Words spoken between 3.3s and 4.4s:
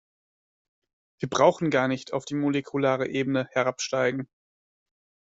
herabsteigen.